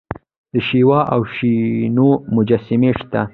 [0.53, 3.21] د شیوا او وشنو مجسمې شته